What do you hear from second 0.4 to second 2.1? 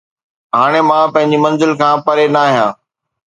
هاڻي مان پنهنجي منزل کان